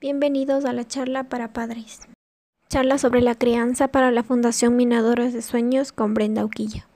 Bienvenidos 0.00 0.64
a 0.64 0.72
la 0.72 0.86
charla 0.86 1.24
para 1.24 1.52
padres. 1.52 2.02
Charla 2.68 2.98
sobre 2.98 3.20
la 3.20 3.34
crianza 3.34 3.88
para 3.88 4.12
la 4.12 4.22
Fundación 4.22 4.76
Minadoras 4.76 5.32
de 5.32 5.42
Sueños 5.42 5.90
con 5.90 6.14
Brenda 6.14 6.44
Uquilla. 6.44 6.86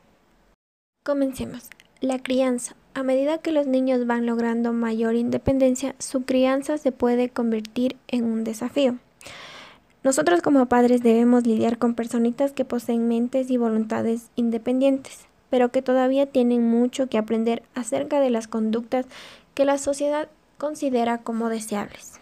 Comencemos. 1.05 1.69
La 2.01 2.21
crianza. 2.21 2.77
A 2.95 3.03
medida 3.03 3.39
que 3.39 3.51
los 3.51 3.67
niños 3.67 4.07
van 4.07 4.25
logrando 4.25 4.73
mayor 4.73 5.17
independencia, 5.17 5.97
su 5.99 6.23
crianza 6.23 6.79
se 6.79 6.93
puede 6.93 7.29
convertir 7.29 7.97
en 8.07 8.23
un 8.23 8.45
desafío. 8.45 8.99
Nosotros 10.05 10.41
como 10.41 10.67
padres 10.67 11.03
debemos 11.03 11.45
lidiar 11.45 11.79
con 11.79 11.97
personitas 11.97 12.53
que 12.53 12.65
poseen 12.65 13.09
mentes 13.09 13.51
y 13.51 13.57
voluntades 13.57 14.31
independientes, 14.37 15.27
pero 15.51 15.73
que 15.73 15.83
todavía 15.83 16.27
tienen 16.27 16.71
mucho 16.71 17.09
que 17.09 17.19
aprender 17.19 17.65
acerca 17.75 18.21
de 18.21 18.31
las 18.31 18.47
conductas 18.47 19.07
que 19.55 19.65
la 19.65 19.79
sociedad 19.79 20.29
considera 20.57 21.19
como 21.19 21.49
deseables. 21.49 22.22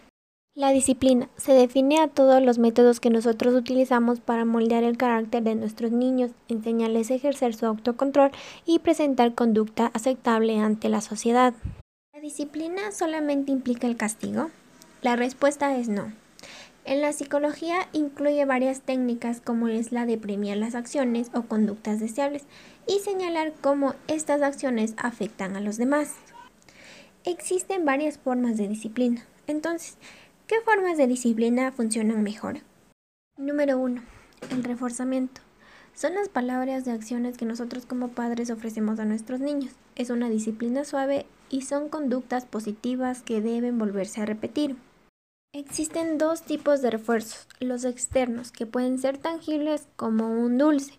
La 0.53 0.73
disciplina 0.73 1.29
se 1.37 1.53
define 1.53 2.01
a 2.01 2.09
todos 2.09 2.43
los 2.43 2.59
métodos 2.59 2.99
que 2.99 3.09
nosotros 3.09 3.55
utilizamos 3.55 4.19
para 4.19 4.43
moldear 4.43 4.83
el 4.83 4.97
carácter 4.97 5.43
de 5.43 5.55
nuestros 5.55 5.93
niños, 5.93 6.31
enseñarles 6.49 7.09
a 7.09 7.13
ejercer 7.13 7.55
su 7.55 7.65
autocontrol 7.65 8.31
y 8.65 8.79
presentar 8.79 9.33
conducta 9.33 9.91
aceptable 9.93 10.59
ante 10.59 10.89
la 10.89 10.99
sociedad. 10.99 11.53
¿La 12.13 12.19
disciplina 12.19 12.91
solamente 12.91 13.53
implica 13.53 13.87
el 13.87 13.95
castigo? 13.95 14.51
La 15.01 15.15
respuesta 15.15 15.77
es 15.77 15.87
no. 15.87 16.11
En 16.83 16.99
la 16.99 17.13
psicología 17.13 17.87
incluye 17.93 18.43
varias 18.43 18.81
técnicas 18.81 19.39
como 19.39 19.69
es 19.69 19.93
la 19.93 20.05
de 20.05 20.17
premiar 20.17 20.57
las 20.57 20.75
acciones 20.75 21.31
o 21.33 21.43
conductas 21.43 22.01
deseables 22.01 22.43
y 22.87 22.99
señalar 22.99 23.53
cómo 23.61 23.95
estas 24.09 24.41
acciones 24.41 24.95
afectan 24.97 25.55
a 25.55 25.61
los 25.61 25.77
demás. 25.77 26.15
Existen 27.23 27.85
varias 27.85 28.17
formas 28.17 28.57
de 28.57 28.67
disciplina. 28.67 29.25
Entonces, 29.47 29.97
¿Qué 30.51 30.59
formas 30.65 30.97
de 30.97 31.07
disciplina 31.07 31.71
funcionan 31.71 32.23
mejor? 32.23 32.57
Número 33.37 33.77
1. 33.77 34.01
El 34.49 34.65
reforzamiento. 34.65 35.39
Son 35.93 36.13
las 36.13 36.27
palabras 36.27 36.83
de 36.83 36.91
acciones 36.91 37.37
que 37.37 37.45
nosotros 37.45 37.85
como 37.85 38.09
padres 38.09 38.51
ofrecemos 38.51 38.99
a 38.99 39.05
nuestros 39.05 39.39
niños. 39.39 39.71
Es 39.95 40.09
una 40.09 40.29
disciplina 40.29 40.83
suave 40.83 41.25
y 41.49 41.61
son 41.61 41.87
conductas 41.87 42.43
positivas 42.43 43.21
que 43.21 43.39
deben 43.39 43.79
volverse 43.79 44.19
a 44.19 44.25
repetir. 44.25 44.75
Existen 45.53 46.17
dos 46.17 46.41
tipos 46.41 46.81
de 46.81 46.91
refuerzos, 46.91 47.47
los 47.61 47.85
externos, 47.85 48.51
que 48.51 48.65
pueden 48.65 48.99
ser 48.99 49.17
tangibles 49.17 49.87
como 49.95 50.31
un 50.31 50.57
dulce, 50.57 50.95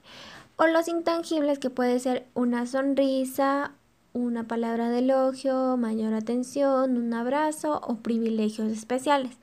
o 0.56 0.66
los 0.66 0.88
intangibles, 0.88 1.58
que 1.58 1.68
puede 1.68 2.00
ser 2.00 2.26
una 2.32 2.64
sonrisa, 2.64 3.74
una 4.12 4.44
palabra 4.44 4.90
de 4.90 5.00
elogio, 5.00 5.76
mayor 5.76 6.14
atención, 6.14 6.96
un 6.96 7.14
abrazo 7.14 7.80
o 7.86 7.96
privilegios 7.96 8.70
especiales. 8.70 9.36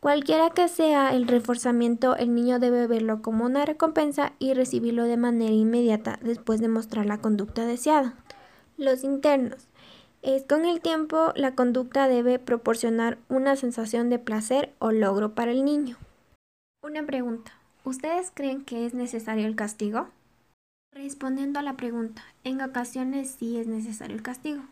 Cualquiera 0.00 0.50
que 0.50 0.68
sea 0.68 1.14
el 1.14 1.28
reforzamiento, 1.28 2.16
el 2.16 2.34
niño 2.34 2.58
debe 2.58 2.86
verlo 2.86 3.20
como 3.20 3.44
una 3.44 3.66
recompensa 3.66 4.32
y 4.38 4.54
recibirlo 4.54 5.04
de 5.04 5.16
manera 5.16 5.52
inmediata 5.52 6.18
después 6.22 6.60
de 6.60 6.68
mostrar 6.68 7.06
la 7.06 7.18
conducta 7.18 7.66
deseada. 7.66 8.14
Los 8.78 9.04
internos. 9.04 9.68
Es 10.22 10.44
con 10.44 10.64
el 10.64 10.80
tiempo 10.80 11.32
la 11.36 11.54
conducta 11.54 12.08
debe 12.08 12.38
proporcionar 12.38 13.18
una 13.28 13.56
sensación 13.56 14.10
de 14.10 14.18
placer 14.18 14.72
o 14.78 14.90
logro 14.90 15.34
para 15.34 15.50
el 15.50 15.64
niño. 15.64 15.96
Una 16.82 17.04
pregunta. 17.04 17.52
¿Ustedes 17.84 18.30
creen 18.32 18.64
que 18.64 18.86
es 18.86 18.94
necesario 18.94 19.46
el 19.46 19.56
castigo? 19.56 20.08
Respondiendo 20.92 21.60
a 21.60 21.62
la 21.62 21.76
pregunta, 21.76 22.22
en 22.42 22.60
ocasiones 22.60 23.36
sí 23.38 23.58
es 23.58 23.68
necesario 23.68 24.16
el 24.16 24.22
castigo. 24.22 24.62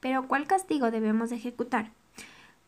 Pero 0.00 0.26
¿cuál 0.26 0.46
castigo 0.46 0.90
debemos 0.90 1.32
ejecutar? 1.32 1.90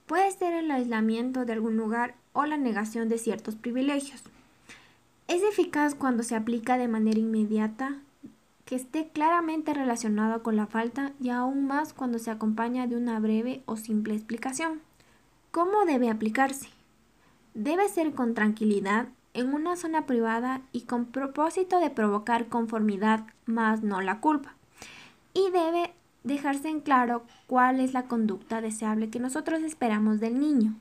Puede 0.06 0.30
ser 0.32 0.52
el 0.52 0.70
aislamiento 0.70 1.44
de 1.44 1.54
algún 1.54 1.76
lugar 1.76 2.14
o 2.34 2.44
la 2.44 2.58
negación 2.58 3.08
de 3.08 3.18
ciertos 3.18 3.54
privilegios. 3.54 4.22
Es 5.26 5.42
eficaz 5.42 5.94
cuando 5.94 6.22
se 6.22 6.36
aplica 6.36 6.76
de 6.76 6.88
manera 6.88 7.18
inmediata, 7.18 7.96
que 8.66 8.76
esté 8.76 9.08
claramente 9.08 9.72
relacionado 9.72 10.42
con 10.42 10.56
la 10.56 10.66
falta 10.66 11.12
y 11.18 11.30
aún 11.30 11.66
más 11.66 11.94
cuando 11.94 12.18
se 12.18 12.30
acompaña 12.30 12.86
de 12.86 12.96
una 12.96 13.18
breve 13.20 13.62
o 13.64 13.76
simple 13.76 14.14
explicación. 14.14 14.82
¿Cómo 15.50 15.86
debe 15.86 16.10
aplicarse? 16.10 16.68
Debe 17.54 17.88
ser 17.88 18.12
con 18.12 18.34
tranquilidad 18.34 19.08
en 19.38 19.54
una 19.54 19.76
zona 19.76 20.04
privada 20.04 20.62
y 20.72 20.82
con 20.82 21.06
propósito 21.06 21.78
de 21.78 21.90
provocar 21.90 22.48
conformidad, 22.48 23.24
más 23.46 23.82
no 23.82 24.00
la 24.00 24.20
culpa. 24.20 24.56
Y 25.32 25.50
debe 25.52 25.94
dejarse 26.24 26.68
en 26.68 26.80
claro 26.80 27.22
cuál 27.46 27.78
es 27.78 27.92
la 27.92 28.04
conducta 28.04 28.60
deseable 28.60 29.10
que 29.10 29.20
nosotros 29.20 29.62
esperamos 29.62 30.18
del 30.18 30.40
niño. 30.40 30.74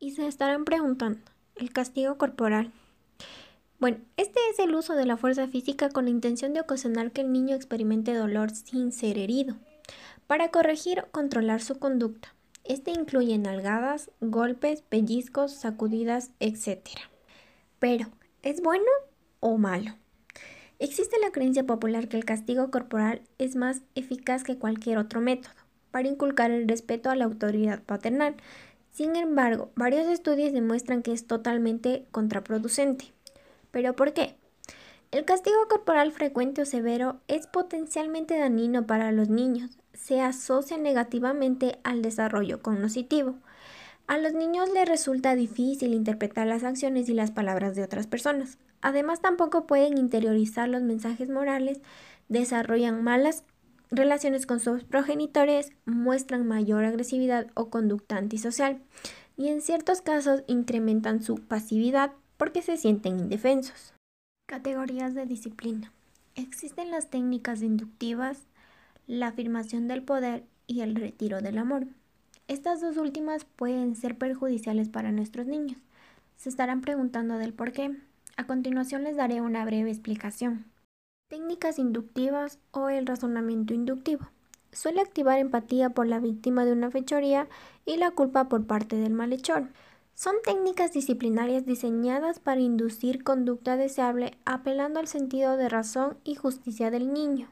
Y 0.00 0.12
se 0.12 0.26
estarán 0.26 0.64
preguntando, 0.64 1.20
¿el 1.54 1.72
castigo 1.72 2.18
corporal? 2.18 2.72
Bueno, 3.78 3.98
este 4.16 4.40
es 4.50 4.58
el 4.58 4.74
uso 4.74 4.94
de 4.94 5.06
la 5.06 5.16
fuerza 5.16 5.46
física 5.46 5.88
con 5.88 6.04
la 6.04 6.10
intención 6.10 6.52
de 6.54 6.60
ocasionar 6.60 7.12
que 7.12 7.20
el 7.20 7.32
niño 7.32 7.54
experimente 7.54 8.14
dolor 8.14 8.50
sin 8.50 8.90
ser 8.90 9.16
herido, 9.16 9.54
para 10.26 10.50
corregir 10.50 11.00
o 11.00 11.10
controlar 11.10 11.62
su 11.62 11.78
conducta. 11.78 12.34
Este 12.64 12.90
incluye 12.90 13.38
nalgadas, 13.38 14.10
golpes, 14.20 14.82
pellizcos, 14.82 15.52
sacudidas, 15.52 16.30
etc. 16.40 17.11
Pero, 17.82 18.06
¿es 18.42 18.62
bueno 18.62 18.86
o 19.40 19.58
malo? 19.58 19.90
Existe 20.78 21.18
la 21.18 21.32
creencia 21.32 21.66
popular 21.66 22.06
que 22.06 22.16
el 22.16 22.24
castigo 22.24 22.70
corporal 22.70 23.22
es 23.38 23.56
más 23.56 23.82
eficaz 23.96 24.44
que 24.44 24.56
cualquier 24.56 24.98
otro 24.98 25.20
método 25.20 25.52
para 25.90 26.06
inculcar 26.06 26.52
el 26.52 26.68
respeto 26.68 27.10
a 27.10 27.16
la 27.16 27.24
autoridad 27.24 27.82
paternal. 27.82 28.36
Sin 28.92 29.16
embargo, 29.16 29.72
varios 29.74 30.06
estudios 30.06 30.52
demuestran 30.52 31.02
que 31.02 31.10
es 31.10 31.26
totalmente 31.26 32.06
contraproducente. 32.12 33.06
¿Pero 33.72 33.96
por 33.96 34.12
qué? 34.12 34.36
El 35.10 35.24
castigo 35.24 35.66
corporal 35.68 36.12
frecuente 36.12 36.62
o 36.62 36.66
severo 36.66 37.16
es 37.26 37.48
potencialmente 37.48 38.38
dañino 38.38 38.86
para 38.86 39.10
los 39.10 39.28
niños. 39.28 39.76
Se 39.92 40.20
asocia 40.20 40.78
negativamente 40.78 41.80
al 41.82 42.00
desarrollo 42.00 42.62
cognitivo. 42.62 43.34
A 44.12 44.18
los 44.18 44.34
niños 44.34 44.68
les 44.74 44.86
resulta 44.86 45.34
difícil 45.34 45.94
interpretar 45.94 46.46
las 46.46 46.64
acciones 46.64 47.08
y 47.08 47.14
las 47.14 47.30
palabras 47.30 47.74
de 47.74 47.82
otras 47.82 48.06
personas. 48.06 48.58
Además, 48.82 49.22
tampoco 49.22 49.66
pueden 49.66 49.96
interiorizar 49.96 50.68
los 50.68 50.82
mensajes 50.82 51.30
morales, 51.30 51.80
desarrollan 52.28 53.02
malas 53.02 53.42
relaciones 53.90 54.44
con 54.44 54.60
sus 54.60 54.84
progenitores, 54.84 55.72
muestran 55.86 56.46
mayor 56.46 56.84
agresividad 56.84 57.46
o 57.54 57.70
conducta 57.70 58.18
antisocial 58.18 58.82
y 59.38 59.48
en 59.48 59.62
ciertos 59.62 60.02
casos 60.02 60.44
incrementan 60.46 61.22
su 61.22 61.36
pasividad 61.36 62.12
porque 62.36 62.60
se 62.60 62.76
sienten 62.76 63.18
indefensos. 63.18 63.94
Categorías 64.46 65.14
de 65.14 65.24
disciplina. 65.24 65.90
Existen 66.34 66.90
las 66.90 67.08
técnicas 67.08 67.62
inductivas, 67.62 68.42
la 69.06 69.28
afirmación 69.28 69.88
del 69.88 70.02
poder 70.02 70.44
y 70.66 70.82
el 70.82 70.96
retiro 70.96 71.40
del 71.40 71.56
amor. 71.56 71.86
Estas 72.48 72.80
dos 72.80 72.96
últimas 72.96 73.44
pueden 73.44 73.96
ser 73.96 74.18
perjudiciales 74.18 74.88
para 74.88 75.12
nuestros 75.12 75.46
niños. 75.46 75.78
Se 76.36 76.48
estarán 76.48 76.80
preguntando 76.80 77.38
del 77.38 77.54
por 77.54 77.72
qué. 77.72 77.96
A 78.36 78.46
continuación 78.46 79.04
les 79.04 79.16
daré 79.16 79.40
una 79.40 79.64
breve 79.64 79.90
explicación. 79.90 80.66
Técnicas 81.28 81.78
inductivas 81.78 82.58
o 82.72 82.88
el 82.88 83.06
razonamiento 83.06 83.74
inductivo. 83.74 84.28
Suele 84.72 85.00
activar 85.00 85.38
empatía 85.38 85.90
por 85.90 86.06
la 86.06 86.18
víctima 86.18 86.64
de 86.64 86.72
una 86.72 86.90
fechoría 86.90 87.48
y 87.84 87.96
la 87.96 88.10
culpa 88.10 88.48
por 88.48 88.66
parte 88.66 88.96
del 88.96 89.12
malhechor. 89.12 89.68
Son 90.14 90.34
técnicas 90.44 90.92
disciplinarias 90.92 91.64
diseñadas 91.64 92.38
para 92.38 92.60
inducir 92.60 93.22
conducta 93.22 93.76
deseable 93.76 94.36
apelando 94.44 95.00
al 95.00 95.08
sentido 95.08 95.56
de 95.56 95.68
razón 95.68 96.16
y 96.24 96.34
justicia 96.34 96.90
del 96.90 97.12
niño. 97.12 97.48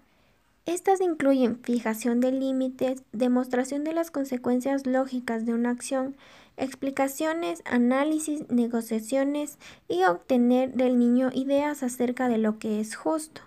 Estas 0.67 1.01
incluyen 1.01 1.59
fijación 1.63 2.21
de 2.21 2.33
límites, 2.33 3.03
demostración 3.13 3.83
de 3.83 3.95
las 3.95 4.11
consecuencias 4.11 4.87
lógicas 4.87 5.47
de 5.47 5.55
una 5.55 5.71
acción, 5.71 6.17
explicaciones, 6.57 7.63
análisis, 7.65 8.49
negociaciones 8.51 9.59
y 9.89 10.05
obtener 10.05 10.75
del 10.75 10.99
niño 10.99 11.31
ideas 11.33 11.83
acerca 11.83 12.29
de 12.29 12.39
lo 12.39 12.59
que 12.59 12.81
es 12.81 12.95
justo. 12.95 13.41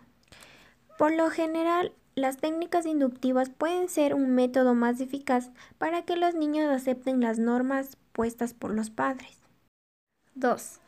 Por 0.98 1.14
lo 1.14 1.30
general, 1.30 1.94
las 2.16 2.38
técnicas 2.38 2.86
inductivas 2.86 3.50
pueden 3.50 3.90
ser 3.90 4.14
un 4.14 4.36
método 4.36 4.74
más 4.76 5.00
eficaz 5.00 5.52
para 5.78 6.04
que 6.04 6.16
los 6.16 6.36
niños 6.36 6.70
acepten 6.70 7.22
las 7.22 7.40
normas 7.40 7.98
puestas 8.12 8.54
por 8.54 8.72
los 8.72 8.90
padres. 8.90 9.38
2. 10.36 10.80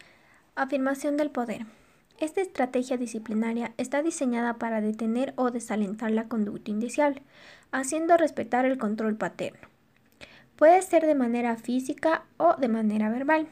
Afirmación 0.56 1.18
del 1.18 1.32
poder. 1.32 1.66
Esta 2.18 2.42
estrategia 2.42 2.98
disciplinaria 2.98 3.74
está 3.78 4.02
diseñada 4.02 4.54
para 4.54 4.80
detener 4.80 5.34
o 5.36 5.52
desalentar 5.52 6.12
la 6.12 6.30
conducta 6.30 6.72
indeseable, 6.72 7.22
haciendo 7.72 8.16
respetar 8.16 8.66
el 8.66 8.78
control 8.78 9.18
paterno. 9.18 9.68
Puede 10.56 10.82
ser 10.82 11.06
de 11.06 11.16
manera 11.16 11.58
física 11.58 12.24
o 12.38 12.56
de 12.56 12.70
manera 12.70 13.10
verbal. 13.10 13.48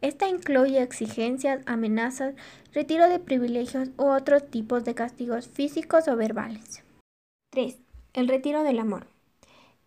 Esta 0.00 0.28
incluye 0.28 0.82
exigencias, 0.82 1.62
amenazas, 1.66 2.34
retiro 2.72 3.08
de 3.08 3.20
privilegios 3.20 3.90
u 3.96 4.06
otros 4.06 4.50
tipos 4.50 4.84
de 4.84 4.96
castigos 4.96 5.46
físicos 5.46 6.08
o 6.08 6.16
verbales. 6.16 6.82
3. 7.50 7.78
El 8.14 8.26
retiro 8.26 8.64
del 8.64 8.80
amor. 8.80 9.06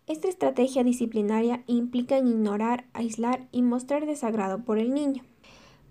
Esta 0.06 0.28
estrategia 0.28 0.84
disciplinaria 0.84 1.64
implica 1.66 2.16
en 2.16 2.28
ignorar, 2.28 2.86
aislar 2.94 3.46
y 3.52 3.60
mostrar 3.60 4.06
desagrado 4.06 4.60
por 4.60 4.78
el 4.78 4.94
niño. 4.94 5.22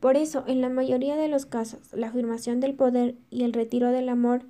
Por 0.05 0.17
eso, 0.17 0.43
en 0.45 0.61
la 0.61 0.69
mayoría 0.69 1.15
de 1.15 1.27
los 1.27 1.47
casos, 1.47 1.91
la 1.91 2.09
afirmación 2.09 2.59
del 2.59 2.75
poder 2.75 3.15
y 3.31 3.43
el 3.43 3.53
retiro 3.53 3.89
del 3.89 4.07
amor 4.07 4.43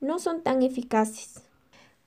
no 0.00 0.18
son 0.18 0.42
tan 0.42 0.62
eficaces 0.62 1.42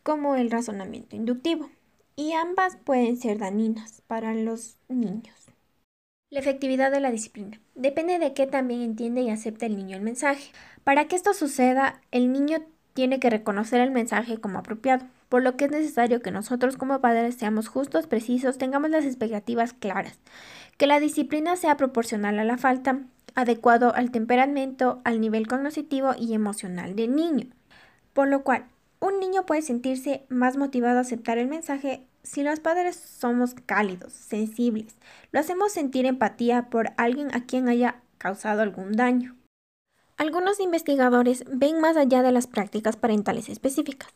como 0.02 0.36
el 0.36 0.50
razonamiento 0.50 1.16
inductivo, 1.16 1.70
y 2.16 2.32
ambas 2.32 2.76
pueden 2.78 3.18
ser 3.18 3.38
dañinas 3.38 4.02
para 4.08 4.34
los 4.34 4.78
niños. 4.88 5.36
La 6.32 6.40
efectividad 6.40 6.90
de 6.90 7.00
la 7.00 7.12
disciplina 7.12 7.62
depende 7.76 8.18
de 8.18 8.34
qué 8.34 8.48
también 8.48 8.82
entiende 8.82 9.22
y 9.22 9.30
acepta 9.30 9.68
el 9.68 9.78
niño 9.78 9.96
el 9.96 10.02
mensaje. 10.02 10.52
Para 10.84 11.08
que 11.08 11.18
esto 11.18 11.36
suceda, 11.36 12.02
el 12.10 12.32
niño 12.32 12.64
tiene 12.96 13.20
que 13.20 13.30
reconocer 13.30 13.80
el 13.80 13.92
mensaje 13.92 14.40
como 14.40 14.58
apropiado, 14.58 15.06
por 15.30 15.44
lo 15.44 15.56
que 15.56 15.66
es 15.66 15.72
necesario 15.72 16.24
que 16.24 16.32
nosotros 16.32 16.78
como 16.78 17.00
padres 17.00 17.36
seamos 17.36 17.68
justos, 17.68 18.08
precisos, 18.08 18.58
tengamos 18.58 18.90
las 18.90 19.06
expectativas 19.06 19.74
claras, 19.74 20.20
que 20.78 20.88
la 20.88 21.00
disciplina 21.00 21.56
sea 21.56 21.78
proporcional 21.78 22.40
a 22.40 22.44
la 22.44 22.58
falta, 22.58 23.02
adecuado 23.36 23.94
al 23.94 24.12
temperamento, 24.12 25.02
al 25.04 25.20
nivel 25.20 25.48
cognitivo 25.48 26.14
y 26.18 26.34
emocional 26.34 26.96
del 26.96 27.16
niño. 27.16 27.48
Por 28.14 28.28
lo 28.28 28.44
cual, 28.44 28.66
un 29.00 29.20
niño 29.20 29.46
puede 29.46 29.62
sentirse 29.62 30.26
más 30.30 30.58
motivado 30.58 30.98
a 30.98 31.02
aceptar 31.02 31.38
el 31.38 31.48
mensaje 31.48 32.08
si 32.24 32.44
los 32.44 32.60
padres 32.60 32.96
somos 32.96 33.54
cálidos, 33.54 34.12
sensibles, 34.12 34.96
lo 35.32 35.40
hacemos 35.40 35.72
sentir 35.72 36.06
empatía 36.06 36.70
por 36.70 36.92
alguien 36.98 37.34
a 37.34 37.46
quien 37.46 37.70
haya 37.70 38.02
causado 38.18 38.62
algún 38.62 38.94
daño. 38.94 39.36
Algunos 40.18 40.60
investigadores 40.60 41.46
ven 41.48 41.80
más 41.80 41.96
allá 41.96 42.24
de 42.24 42.32
las 42.32 42.48
prácticas 42.48 42.98
parentales 42.98 43.50
específicas, 43.50 44.10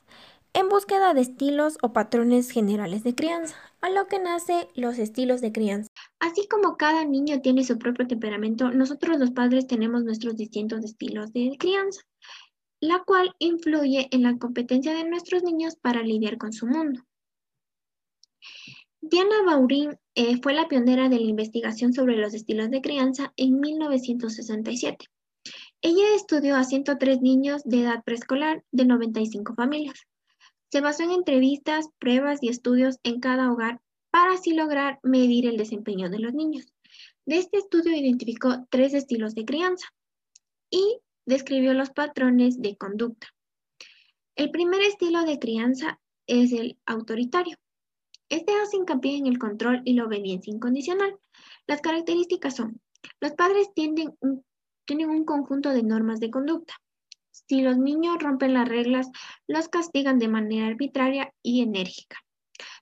en 0.54 0.70
búsqueda 0.70 1.14
de 1.14 1.22
estilos 1.22 1.78
o 1.82 1.94
patrones 1.94 2.52
generales 2.52 3.04
de 3.04 3.16
crianza, 3.16 3.56
a 3.82 3.90
lo 3.90 4.08
que 4.08 4.20
nace 4.20 4.68
los 4.76 5.00
estilos 5.00 5.42
de 5.42 5.52
crianza. 5.52 5.90
Así 6.20 6.48
como 6.48 6.78
cada 6.78 7.06
niño 7.06 7.42
tiene 7.42 7.64
su 7.64 7.78
propio 7.78 8.08
temperamento, 8.08 8.72
nosotros 8.72 9.18
los 9.18 9.32
padres 9.32 9.68
tenemos 9.68 10.04
nuestros 10.04 10.36
distintos 10.36 10.84
estilos 10.84 11.32
de 11.34 11.56
crianza, 11.58 12.02
la 12.80 13.04
cual 13.06 13.34
influye 13.40 14.08
en 14.12 14.24
la 14.24 14.38
competencia 14.38 14.94
de 14.94 15.04
nuestros 15.04 15.44
niños 15.44 15.76
para 15.76 16.04
lidiar 16.04 16.38
con 16.38 16.52
su 16.52 16.68
mundo. 16.68 17.02
Diana 19.00 19.42
Baurín 19.46 19.98
eh, 20.16 20.40
fue 20.42 20.54
la 20.54 20.68
pionera 20.68 21.10
de 21.10 21.20
la 21.20 21.26
investigación 21.26 21.94
sobre 21.94 22.18
los 22.18 22.34
estilos 22.34 22.70
de 22.70 22.82
crianza 22.82 23.34
en 23.36 23.60
1967. 23.60 25.08
Ella 25.82 26.16
estudió 26.16 26.56
a 26.56 26.64
103 26.64 27.22
niños 27.22 27.64
de 27.64 27.82
edad 27.82 28.04
preescolar 28.04 28.64
de 28.72 28.86
95 28.86 29.56
familias. 29.56 30.08
Se 30.72 30.80
basó 30.80 31.04
en 31.04 31.12
entrevistas, 31.12 31.90
pruebas 32.00 32.42
y 32.42 32.48
estudios 32.48 33.00
en 33.04 33.20
cada 33.20 33.52
hogar 33.52 33.82
para 34.10 34.34
así 34.34 34.54
lograr 34.54 35.00
medir 35.04 35.46
el 35.46 35.58
desempeño 35.58 36.10
de 36.10 36.20
los 36.20 36.34
niños. 36.34 36.72
De 37.26 37.38
este 37.38 37.58
estudio 37.58 37.96
identificó 37.96 38.66
tres 38.70 38.94
estilos 38.94 39.36
de 39.36 39.44
crianza 39.44 39.88
y 40.70 41.00
describió 41.26 41.74
los 41.74 41.90
patrones 41.90 42.62
de 42.62 42.78
conducta. 42.78 43.28
El 44.36 44.50
primer 44.52 44.82
estilo 44.82 45.24
de 45.24 45.40
crianza 45.40 46.00
es 46.26 46.54
el 46.54 46.78
autoritario. 46.86 47.58
Este 48.30 48.54
hace 48.54 48.78
hincapié 48.78 49.18
en 49.18 49.28
el 49.28 49.40
control 49.40 49.82
y 49.84 49.94
la 49.94 50.06
obediencia 50.06 50.54
incondicional. 50.54 51.20
Las 51.68 51.82
características 51.82 52.56
son, 52.56 52.80
los 53.20 53.34
padres 53.34 53.74
tienen 53.74 54.16
un 54.22 55.26
conjunto 55.26 55.72
de 55.72 55.84
normas 55.84 56.22
de 56.22 56.32
conducta. 56.32 56.76
Si 57.32 57.62
los 57.62 57.78
niños 57.78 58.18
rompen 58.20 58.54
las 58.54 58.68
reglas, 58.68 59.10
los 59.48 59.70
castigan 59.70 60.20
de 60.20 60.28
manera 60.28 60.68
arbitraria 60.68 61.34
y 61.42 61.62
enérgica. 61.62 62.18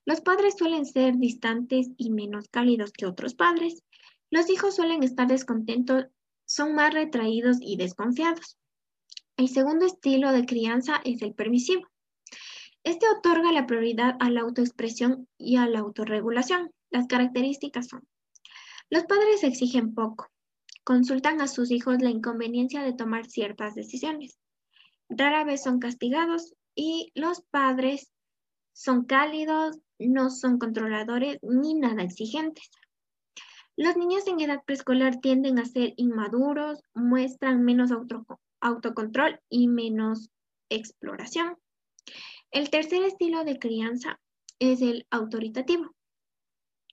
Los 0.06 0.22
padres 0.22 0.56
suelen 0.58 0.86
ser 0.86 1.18
distantes 1.18 1.90
y 1.98 2.10
menos 2.10 2.50
cálidos 2.50 2.92
que 2.92 3.06
otros 3.06 3.36
padres. 3.36 3.84
Los 4.30 4.50
hijos 4.50 4.76
suelen 4.76 5.04
estar 5.04 5.28
descontentos, 5.28 6.06
son 6.46 6.76
más 6.76 6.94
retraídos 6.94 7.58
y 7.62 7.78
desconfiados. 7.78 8.58
El 9.38 9.50
segundo 9.50 9.86
estilo 9.86 10.32
de 10.32 10.46
crianza 10.46 11.00
es 11.04 11.22
el 11.22 11.34
permisivo. 11.34 11.88
Este 12.84 13.06
otorga 13.10 13.52
la 13.52 13.68
prioridad 13.68 14.16
a 14.20 14.30
la 14.30 14.42
autoexpresión 14.42 15.28
y 15.38 15.58
a 15.58 15.68
la 15.68 15.80
autorregulación. 15.80 16.72
Las 16.90 17.08
características 17.08 17.88
son, 17.88 18.08
los 18.92 19.04
padres 19.04 19.44
exigen 19.44 19.94
poco, 19.94 20.32
consultan 20.84 21.42
a 21.42 21.48
sus 21.48 21.72
hijos 21.72 22.02
la 22.02 22.10
inconveniencia 22.10 22.84
de 22.84 22.94
tomar 22.94 23.26
ciertas 23.26 23.76
decisiones. 23.76 24.40
Rara 25.10 25.44
vez 25.44 25.64
son 25.64 25.80
castigados 25.80 26.54
y 26.76 27.12
los 27.16 27.42
padres 27.52 28.12
son 28.74 29.06
cálidos, 29.06 29.80
no 30.00 30.30
son 30.30 30.60
controladores 30.60 31.40
ni 31.42 31.74
nada 31.74 32.04
exigentes. 32.04 32.70
Los 33.76 33.98
niños 33.98 34.28
en 34.28 34.40
edad 34.42 34.62
preescolar 34.66 35.20
tienden 35.22 35.58
a 35.58 35.66
ser 35.66 35.94
inmaduros, 35.96 36.82
muestran 36.94 37.64
menos 37.64 37.92
autocontrol 38.60 39.40
y 39.50 39.68
menos 39.68 40.30
exploración. 40.70 41.58
El 42.52 42.70
tercer 42.70 43.04
estilo 43.04 43.44
de 43.44 43.58
crianza 43.58 44.20
es 44.60 44.82
el 44.82 45.08
autoritativo. 45.12 45.96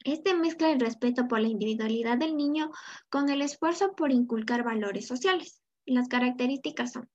Este 0.07 0.35
mezcla 0.35 0.71
el 0.71 0.79
respeto 0.79 1.27
por 1.27 1.41
la 1.41 1.49
individualidad 1.49 2.17
del 2.17 2.37
niño 2.37 2.71
con 3.11 3.29
el 3.29 3.43
esfuerzo 3.43 3.97
por 3.97 4.13
inculcar 4.13 4.63
valores 4.63 5.05
sociales. 5.09 5.61
Las 5.85 6.07
características 6.07 6.93
son, 6.93 7.11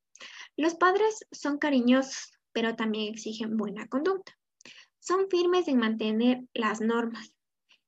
los 0.58 0.76
padres 0.76 1.26
son 1.32 1.58
cariñosos, 1.58 2.34
pero 2.52 2.76
también 2.76 3.14
exigen 3.14 3.56
buena 3.56 3.88
conducta. 3.88 4.38
Son 5.00 5.30
firmes 5.30 5.70
en 5.70 5.78
mantener 5.78 6.42
las 6.54 6.82
normas. 6.82 7.34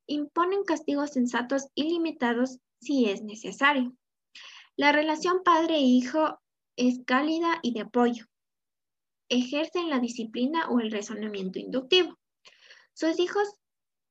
Imponen 0.08 0.64
castigos 0.64 1.12
sensatos 1.12 1.68
y 1.76 1.84
limitados 1.84 2.60
si 2.80 3.10
es 3.10 3.24
necesario. 3.24 3.94
La 4.78 4.94
relación 4.94 5.44
padre-hijo 5.44 6.40
es 6.78 7.02
cálida 7.06 7.60
y 7.62 7.74
de 7.74 7.82
apoyo. 7.82 8.28
Ejercen 9.28 9.90
la 9.90 10.00
disciplina 10.00 10.70
o 10.70 10.80
el 10.80 10.92
razonamiento 10.92 11.60
inductivo. 11.60 12.18
Sus 12.94 13.20
hijos 13.20 13.50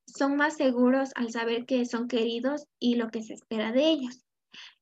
son 0.06 0.36
más 0.36 0.56
seguros 0.56 1.10
al 1.14 1.30
saber 1.30 1.66
que 1.66 1.84
son 1.86 2.08
queridos 2.08 2.66
y 2.78 2.96
lo 2.96 3.10
que 3.10 3.22
se 3.22 3.34
espera 3.34 3.72
de 3.72 3.88
ellos. 3.88 4.24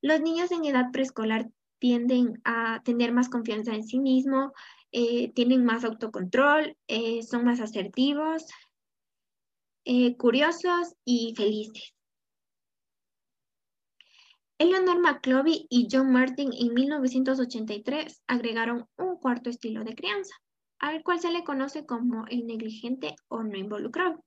Los 0.02 0.20
niños 0.20 0.50
en 0.52 0.64
edad 0.64 0.90
preescolar 0.92 1.48
tienden 1.78 2.40
a 2.44 2.82
tener 2.84 3.12
más 3.12 3.28
confianza 3.28 3.74
en 3.74 3.84
sí 3.84 3.98
mismos, 3.98 4.52
eh, 4.92 5.32
tienen 5.32 5.64
más 5.64 5.84
autocontrol, 5.84 6.76
eh, 6.88 7.22
son 7.22 7.44
más 7.44 7.60
asertivos, 7.60 8.44
eh, 9.84 10.16
curiosos 10.16 10.94
y 11.04 11.34
felices. 11.36 11.94
Eleanor 14.58 15.00
McClovey 15.00 15.66
y 15.70 15.88
John 15.90 16.12
Martin 16.12 16.52
en 16.52 16.74
1983 16.74 18.22
agregaron 18.26 18.86
un 18.98 19.16
cuarto 19.16 19.48
estilo 19.48 19.84
de 19.84 19.94
crianza, 19.94 20.34
al 20.78 21.02
cual 21.02 21.18
se 21.18 21.32
le 21.32 21.44
conoce 21.44 21.86
como 21.86 22.26
el 22.26 22.46
negligente 22.46 23.14
o 23.28 23.42
no 23.42 23.56
involucrado. 23.56 24.22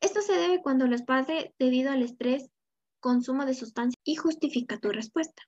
Esto 0.00 0.22
se 0.22 0.32
debe 0.32 0.62
cuando 0.62 0.86
los 0.86 1.02
padres, 1.02 1.50
debido 1.58 1.90
al 1.90 2.02
estrés, 2.02 2.50
consumo 3.00 3.44
de 3.44 3.54
sustancias 3.54 4.00
y 4.04 4.16
justifica 4.16 4.78
tu 4.78 4.90
respuesta. 4.90 5.42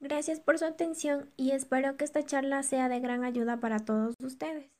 Gracias 0.00 0.40
por 0.40 0.58
su 0.58 0.64
atención 0.64 1.32
y 1.36 1.52
espero 1.52 1.96
que 1.96 2.04
esta 2.04 2.24
charla 2.24 2.64
sea 2.64 2.88
de 2.88 2.98
gran 2.98 3.22
ayuda 3.22 3.60
para 3.60 3.78
todos 3.78 4.16
ustedes. 4.18 4.72